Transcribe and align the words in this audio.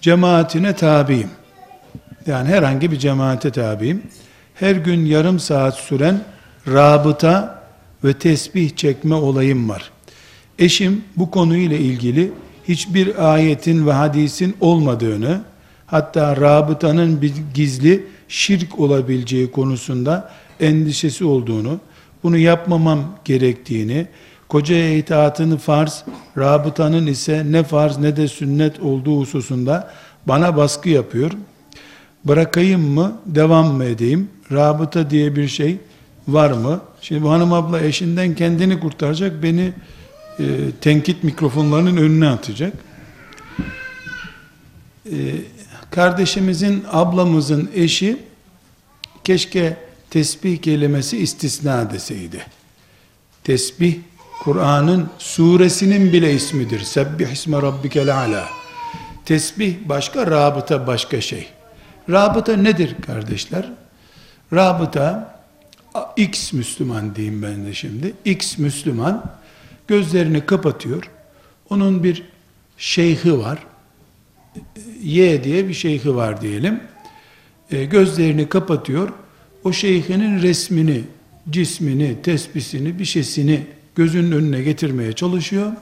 cemaatine 0.00 0.76
tabiyim. 0.76 1.30
Yani 2.26 2.48
herhangi 2.48 2.90
bir 2.90 2.98
cemaate 2.98 3.50
tabiyim. 3.50 4.02
Her 4.54 4.76
gün 4.76 5.06
yarım 5.06 5.38
saat 5.38 5.74
süren 5.74 6.20
rabıta 6.66 7.62
ve 8.04 8.12
tesbih 8.12 8.76
çekme 8.76 9.14
olayım 9.14 9.68
var. 9.68 9.90
Eşim 10.58 11.04
bu 11.16 11.30
konuyla 11.30 11.76
ilgili 11.76 12.32
hiçbir 12.68 13.32
ayetin 13.32 13.86
ve 13.86 13.92
hadisin 13.92 14.56
olmadığını, 14.60 15.40
hatta 15.86 16.36
rabıtanın 16.36 17.22
bir 17.22 17.32
gizli 17.54 18.06
şirk 18.28 18.78
olabileceği 18.78 19.50
konusunda 19.50 20.30
endişesi 20.60 21.24
olduğunu, 21.24 21.80
bunu 22.22 22.38
yapmamam 22.38 23.18
gerektiğini, 23.24 24.06
kocaya 24.48 24.96
itaatını 24.96 25.58
farz, 25.58 26.04
rabıtanın 26.38 27.06
ise 27.06 27.46
ne 27.50 27.62
farz 27.64 27.98
ne 27.98 28.16
de 28.16 28.28
sünnet 28.28 28.80
olduğu 28.80 29.20
hususunda 29.20 29.94
bana 30.26 30.56
baskı 30.56 30.88
yapıyor. 30.88 31.30
Bırakayım 32.24 32.80
mı, 32.80 33.20
devam 33.26 33.66
mı 33.66 33.84
edeyim? 33.84 34.30
Rabıta 34.52 35.10
diye 35.10 35.36
bir 35.36 35.48
şey 35.48 35.78
var 36.28 36.50
mı? 36.50 36.80
Şimdi 37.00 37.22
bu 37.22 37.30
hanım 37.30 37.52
abla 37.52 37.80
eşinden 37.80 38.34
kendini 38.34 38.80
kurtaracak, 38.80 39.42
beni 39.42 39.72
e, 40.38 40.44
tenkit 40.80 41.24
mikrofonlarının 41.24 41.96
önüne 41.96 42.28
atacak. 42.28 42.72
E, 45.06 45.16
kardeşimizin, 45.90 46.84
ablamızın 46.92 47.70
eşi 47.74 48.16
keşke 49.24 49.76
tesbih 50.10 50.62
kelimesi 50.62 51.18
istisna 51.18 51.90
deseydi. 51.90 52.46
Tesbih 53.44 53.96
Kur'an'ın 54.40 55.08
suresinin 55.18 56.12
bile 56.12 56.34
ismidir. 56.34 56.80
Sebbih 56.80 57.28
isme 57.28 57.62
rabbikel 57.62 58.16
ala. 58.18 58.48
Tesbih 59.24 59.76
başka, 59.84 60.26
rabıta 60.26 60.86
başka 60.86 61.20
şey. 61.20 61.46
Rabıta 62.10 62.56
nedir 62.56 62.96
kardeşler? 63.06 63.72
Rabıta 64.52 65.38
X 66.16 66.52
Müslüman 66.52 67.14
diyeyim 67.14 67.42
ben 67.42 67.66
de 67.66 67.74
şimdi. 67.74 68.14
X 68.24 68.58
Müslüman 68.58 69.24
gözlerini 69.88 70.46
kapatıyor. 70.46 71.10
Onun 71.70 72.04
bir 72.04 72.22
şeyhi 72.78 73.38
var. 73.38 73.58
Y 75.02 75.44
diye 75.44 75.68
bir 75.68 75.74
şeyhi 75.74 76.16
var 76.16 76.40
diyelim. 76.40 76.80
E, 77.70 77.84
gözlerini 77.84 78.48
kapatıyor. 78.48 79.08
O 79.64 79.72
şeyhinin 79.72 80.42
resmini, 80.42 81.02
cismini, 81.50 82.22
tesbisini, 82.22 82.98
bir 82.98 83.04
şeysini 83.04 83.66
gözünün 83.98 84.32
önüne 84.32 84.62
getirmeye 84.62 85.12
çalışıyor. 85.12 85.72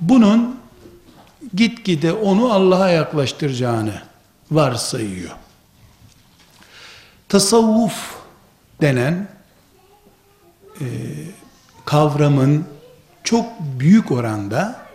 Bunun 0.00 0.56
gitgide 1.54 2.12
onu 2.12 2.52
Allah'a 2.52 2.88
yaklaştıracağını 2.88 4.02
varsayıyor. 4.50 5.30
Tasavvuf 7.28 8.14
denen 8.80 9.28
e, 10.80 10.84
kavramın 11.84 12.64
çok 13.24 13.46
büyük 13.60 14.10
oranda 14.10 14.86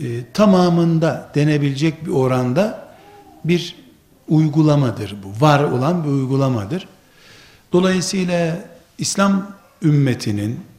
e, 0.00 0.32
tamamında 0.32 1.30
denebilecek 1.34 2.06
bir 2.06 2.10
oranda 2.10 2.88
bir 3.44 3.76
uygulamadır 4.28 5.16
bu. 5.22 5.44
Var 5.44 5.64
olan 5.64 6.04
bir 6.04 6.08
uygulamadır. 6.08 6.88
Dolayısıyla 7.72 8.58
İslam 8.98 9.46
ümmetinin 9.82 10.71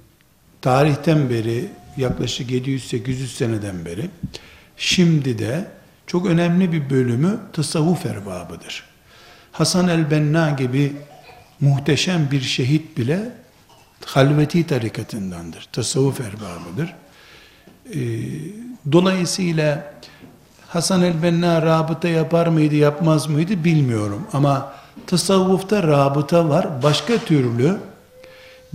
tarihten 0.64 1.30
beri 1.30 1.70
yaklaşık 1.98 2.52
700-800 2.52 3.28
seneden 3.28 3.86
beri 3.86 4.10
şimdi 4.78 5.40
de 5.40 5.66
çok 6.08 6.26
önemli 6.26 6.72
bir 6.72 6.90
bölümü 6.90 7.40
tasavvuf 7.54 8.06
erbabıdır. 8.06 8.84
Hasan 9.52 9.88
el-Benna 9.88 10.50
gibi 10.50 10.94
muhteşem 11.60 12.28
bir 12.32 12.42
şehit 12.42 12.98
bile 12.98 13.32
halveti 14.06 14.68
tarikatındandır. 14.68 15.68
Tasavvuf 15.72 16.22
erbabıdır. 16.22 16.96
Ee, 17.94 18.00
dolayısıyla 18.92 19.94
Hasan 20.68 21.02
el-Benna 21.02 21.62
rabıta 21.62 22.08
yapar 22.08 22.48
mıydı 22.48 22.76
yapmaz 22.76 23.28
mıydı 23.28 23.64
bilmiyorum. 23.64 24.28
Ama 24.34 24.74
tasavvufta 25.08 25.84
rabıta 25.84 26.50
var. 26.50 26.84
Başka 26.84 27.18
türlü 27.18 27.78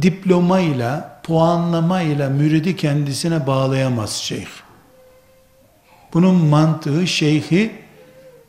diplomayla, 0.02 1.17
puanlamayla 1.28 2.30
müridi 2.30 2.76
kendisine 2.76 3.46
bağlayamaz 3.46 4.12
şeyh. 4.12 4.48
Bunun 6.14 6.34
mantığı 6.34 7.06
şeyhi 7.06 7.72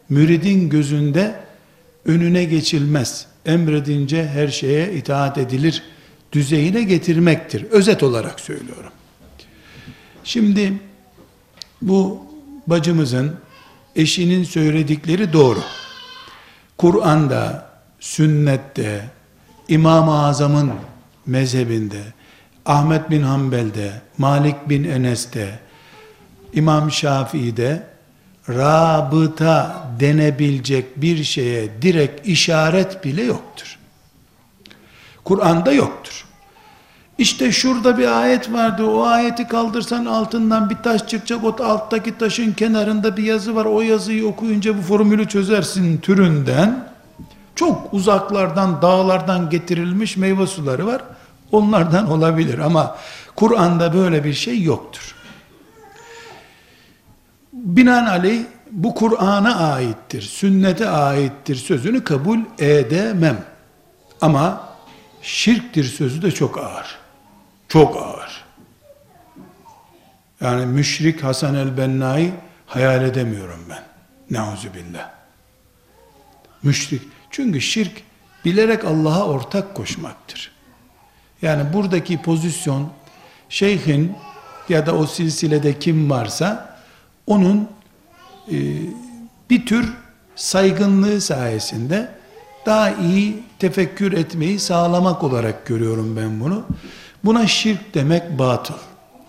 müridin 0.09 0.69
gözünde 0.69 1.40
önüne 2.06 2.44
geçilmez. 2.44 3.28
Emredince 3.45 4.28
her 4.28 4.47
şeye 4.47 4.94
itaat 4.94 5.38
edilir 5.38 5.84
düzeyine 6.31 6.84
getirmektir. 6.84 7.63
Özet 7.63 8.03
olarak 8.03 8.40
söylüyorum. 8.40 8.91
Şimdi 10.23 10.73
bu 11.81 12.22
bacımızın 12.67 13.35
eşinin 13.96 14.44
söyledikleri 14.44 15.34
doğru. 15.34 15.59
Kur'an'da, 16.78 17.69
sünnette, 18.00 19.09
İmam-ı 19.67 20.25
Azam'ın 20.25 20.72
mezhebinde, 21.25 22.03
Ahmet 22.69 23.09
bin 23.09 23.22
Hanbel'de, 23.22 23.91
Malik 24.18 24.69
bin 24.69 24.84
Enes'te, 24.84 25.59
İmam 26.53 26.91
Şafii'de 26.91 27.84
rabıta 28.50 29.84
denebilecek 30.00 31.02
bir 31.02 31.24
şeye 31.24 31.81
direkt 31.81 32.28
işaret 32.28 33.03
bile 33.03 33.24
yoktur. 33.24 33.79
Kur'an'da 35.24 35.72
yoktur. 35.72 36.25
İşte 37.18 37.52
şurada 37.52 37.97
bir 37.97 38.22
ayet 38.22 38.53
vardı. 38.53 38.85
O 38.85 39.03
ayeti 39.03 39.47
kaldırsan 39.47 40.06
altından 40.06 40.69
bir 40.69 40.75
taş 40.75 41.08
çıkacak. 41.08 41.44
O 41.44 41.63
alttaki 41.63 42.18
taşın 42.18 42.53
kenarında 42.53 43.18
bir 43.18 43.24
yazı 43.24 43.56
var. 43.56 43.66
O 43.66 43.81
yazıyı 43.81 44.28
okuyunca 44.28 44.78
bu 44.78 44.81
formülü 44.81 45.28
çözersin 45.28 45.97
türünden. 45.97 46.90
Çok 47.56 47.94
uzaklardan, 47.94 48.81
dağlardan 48.81 49.50
getirilmiş 49.50 50.18
meyve 50.18 50.47
suları 50.47 50.88
var. 50.88 51.02
Onlardan 51.51 52.11
olabilir 52.11 52.59
ama 52.59 52.97
Kur'an'da 53.35 53.93
böyle 53.93 54.23
bir 54.23 54.33
şey 54.33 54.63
yoktur. 54.63 55.15
Binaenaleyh 57.53 58.43
bu 58.71 58.95
Kur'an'a 58.95 59.55
aittir, 59.55 60.21
sünnete 60.21 60.89
aittir 60.89 61.55
sözünü 61.55 62.03
kabul 62.03 62.39
edemem. 62.59 63.45
Ama 64.21 64.69
şirktir 65.21 65.83
sözü 65.83 66.21
de 66.21 66.31
çok 66.31 66.57
ağır. 66.57 66.97
Çok 67.67 67.97
ağır. 67.97 68.45
Yani 70.41 70.66
müşrik 70.66 71.23
Hasan 71.23 71.55
el-Benna'yı 71.55 72.31
hayal 72.66 73.03
edemiyorum 73.03 73.66
ben. 73.69 73.83
Neuzubillah. 74.29 75.09
Müşrik. 76.63 77.01
Çünkü 77.31 77.61
şirk 77.61 78.03
bilerek 78.45 78.85
Allah'a 78.85 79.25
ortak 79.25 79.75
koşmaktır. 79.75 80.51
Yani 81.41 81.73
buradaki 81.73 82.22
pozisyon 82.22 82.89
şeyhin 83.50 84.16
ya 84.69 84.85
da 84.85 84.95
o 84.95 85.05
silsilede 85.05 85.79
kim 85.79 86.09
varsa 86.09 86.79
onun 87.27 87.67
e, 88.51 88.57
bir 89.49 89.66
tür 89.66 89.94
saygınlığı 90.35 91.22
sayesinde 91.22 92.09
daha 92.66 92.91
iyi 92.91 93.43
tefekkür 93.59 94.14
etmeyi 94.14 94.59
sağlamak 94.59 95.23
olarak 95.23 95.66
görüyorum 95.66 96.17
ben 96.17 96.40
bunu. 96.40 96.66
Buna 97.23 97.47
şirk 97.47 97.93
demek 97.93 98.40
batıl. 98.40 98.73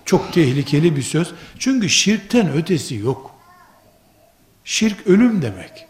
Çok 0.05 0.33
tehlikeli 0.33 0.97
bir 0.97 1.03
söz. 1.03 1.33
Çünkü 1.59 1.89
şirkten 1.89 2.53
ötesi 2.53 2.95
yok. 2.95 3.31
Şirk 4.65 5.07
ölüm 5.07 5.43
demek. 5.43 5.87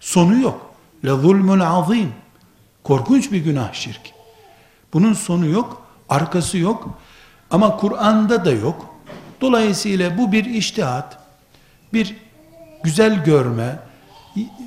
Sonu 0.00 0.40
yok. 0.40 0.74
La 1.04 1.16
zulmun 1.16 1.60
azim. 1.60 2.12
Korkunç 2.84 3.32
bir 3.32 3.44
günah 3.44 3.72
şirk. 3.72 4.17
Bunun 4.92 5.12
sonu 5.12 5.46
yok, 5.46 5.82
arkası 6.08 6.58
yok. 6.58 6.88
Ama 7.50 7.76
Kur'an'da 7.76 8.44
da 8.44 8.50
yok. 8.50 8.94
Dolayısıyla 9.40 10.18
bu 10.18 10.32
bir 10.32 10.44
iştihat, 10.44 11.18
bir 11.92 12.16
güzel 12.82 13.24
görme, 13.24 13.78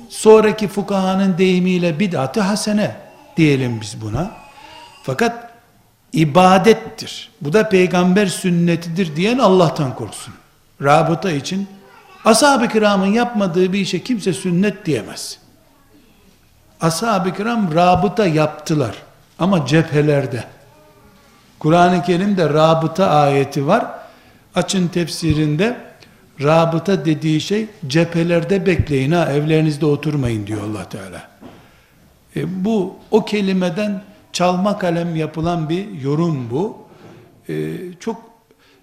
sonraki 0.08 0.68
fukahanın 0.68 1.38
deyimiyle 1.38 1.98
bid'at-ı 1.98 2.40
hasene 2.40 2.96
diyelim 3.36 3.80
biz 3.80 4.00
buna. 4.00 4.30
Fakat 5.02 5.50
ibadettir. 6.12 7.30
Bu 7.40 7.52
da 7.52 7.68
peygamber 7.68 8.26
sünnetidir 8.26 9.16
diyen 9.16 9.38
Allah'tan 9.38 9.94
korksun. 9.94 10.34
Rabıta 10.82 11.30
için 11.30 11.68
ashab-ı 12.24 12.68
kiramın 12.68 13.06
yapmadığı 13.06 13.72
bir 13.72 13.78
işe 13.80 14.02
kimse 14.02 14.32
sünnet 14.32 14.86
diyemez. 14.86 15.38
Ashab-ı 16.80 17.34
kiram 17.34 17.74
rabıta 17.74 18.26
yaptılar. 18.26 18.94
Ama 19.38 19.66
cephelerde. 19.66 20.44
Kur'an-ı 21.58 22.02
Kerim'de 22.02 22.48
rabıta 22.48 23.10
ayeti 23.10 23.66
var. 23.66 23.86
Açın 24.54 24.88
tefsirinde 24.88 25.92
Rabıta 26.42 27.04
dediği 27.04 27.40
şey 27.40 27.66
cephelerde 27.86 28.66
bekleyin 28.66 29.12
ha 29.12 29.32
evlerinizde 29.32 29.86
oturmayın 29.86 30.46
diyor 30.46 30.62
Allah 30.70 30.88
Teala. 30.88 31.28
E, 32.36 32.64
bu 32.64 32.96
o 33.10 33.24
kelimeden 33.24 34.02
çalma 34.32 34.78
kalem 34.78 35.16
yapılan 35.16 35.68
bir 35.68 35.90
yorum 35.90 36.50
bu. 36.50 36.78
E, 37.48 37.76
çok 38.00 38.22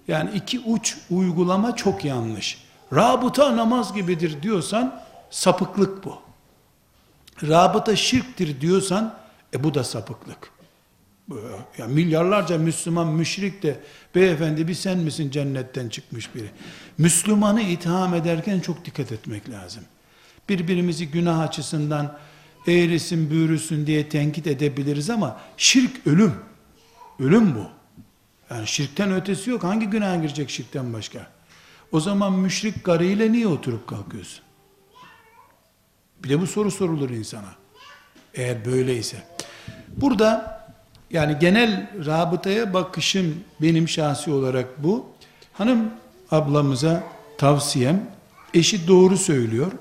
yani 0.08 0.30
iki 0.34 0.60
uç 0.60 0.96
uygulama 1.10 1.76
çok 1.76 2.04
yanlış. 2.04 2.58
Rabıta 2.94 3.56
namaz 3.56 3.94
gibidir 3.94 4.42
diyorsan 4.42 5.00
sapıklık 5.30 6.04
bu. 6.04 6.14
Rabıta 7.48 7.96
şirktir 7.96 8.60
diyorsan 8.60 9.14
e 9.54 9.64
bu 9.64 9.74
da 9.74 9.84
sapıklık. 9.84 10.50
Ya 11.78 11.86
milyarlarca 11.86 12.58
Müslüman 12.58 13.06
müşrik 13.06 13.62
de 13.62 13.80
beyefendi 14.14 14.68
bir 14.68 14.74
sen 14.74 14.98
misin 14.98 15.30
cennetten 15.30 15.88
çıkmış 15.88 16.34
biri. 16.34 16.50
Müslümanı 16.98 17.62
itham 17.62 18.14
ederken 18.14 18.60
çok 18.60 18.84
dikkat 18.84 19.12
etmek 19.12 19.50
lazım. 19.50 19.84
Birbirimizi 20.48 21.08
günah 21.08 21.38
açısından 21.38 22.18
eğrisin 22.66 23.30
büğrüsün 23.30 23.86
diye 23.86 24.08
tenkit 24.08 24.46
edebiliriz 24.46 25.10
ama 25.10 25.40
şirk 25.56 26.06
ölüm. 26.06 26.34
Ölüm 27.18 27.54
bu. 27.54 27.66
Yani 28.50 28.66
şirkten 28.66 29.12
ötesi 29.12 29.50
yok. 29.50 29.64
Hangi 29.64 29.86
günaha 29.86 30.22
girecek 30.22 30.50
şirkten 30.50 30.92
başka? 30.92 31.30
O 31.92 32.00
zaman 32.00 32.32
müşrik 32.32 32.84
karıyla 32.84 33.28
niye 33.28 33.46
oturup 33.46 33.86
kalkıyorsun? 33.86 34.44
Bir 36.24 36.28
de 36.28 36.40
bu 36.40 36.46
soru 36.46 36.70
sorulur 36.70 37.10
insana. 37.10 37.54
Eğer 38.34 38.64
böyleyse. 38.64 39.22
Burada 39.96 40.60
yani 41.10 41.36
genel 41.40 41.90
rabıtaya 42.06 42.74
bakışım 42.74 43.34
benim 43.62 43.88
şahsi 43.88 44.32
olarak 44.32 44.82
bu. 44.82 45.06
Hanım 45.52 45.90
ablamıza 46.30 47.02
tavsiyem 47.38 48.02
eşi 48.54 48.88
doğru 48.88 49.16
söylüyor. 49.16 49.72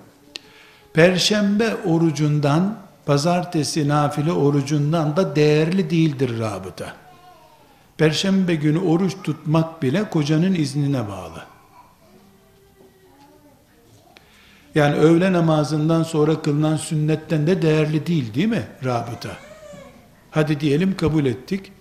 Perşembe 0.94 1.76
orucundan 1.76 2.78
pazartesi 3.06 3.88
nafile 3.88 4.32
orucundan 4.32 5.16
da 5.16 5.36
değerli 5.36 5.90
değildir 5.90 6.40
rabıta. 6.40 6.94
Perşembe 7.98 8.56
günü 8.56 8.80
oruç 8.80 9.14
tutmak 9.24 9.84
bile 9.84 10.10
kocanın 10.10 10.56
iznine 10.56 11.08
bağlı. 11.08 11.44
Yani 14.76 14.96
öğle 14.96 15.34
namazından 15.34 16.04
sonra 16.04 16.42
kılınan 16.42 16.78
sünnetten 16.78 17.48
de 17.48 17.62
değerli 17.62 18.08
değil 18.08 18.34
değil 18.34 18.48
mi 18.48 18.64
rabıta? 18.86 19.49
Hadi 20.32 20.60
diyelim 20.60 20.98
kabul 20.98 21.26
ettik. 21.26 21.72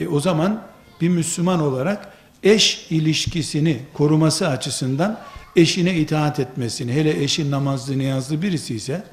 E 0.00 0.08
o 0.08 0.20
zaman 0.20 0.62
bir 1.00 1.08
Müslüman 1.08 1.60
olarak 1.60 2.12
eş 2.42 2.86
ilişkisini 2.90 3.78
koruması 3.94 4.48
açısından 4.48 5.20
eşine 5.56 5.96
itaat 5.96 6.40
etmesini, 6.40 6.92
hele 6.92 7.22
eşi 7.22 7.50
namazlı 7.50 7.98
niyazlı 7.98 8.42
birisi 8.42 8.74
ise 8.74 9.04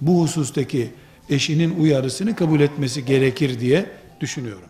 bu 0.00 0.22
husustaki 0.22 0.90
eşinin 1.30 1.80
uyarısını 1.80 2.36
kabul 2.36 2.60
etmesi 2.60 3.04
gerekir 3.04 3.60
diye 3.60 3.86
düşünüyorum. 4.20 4.68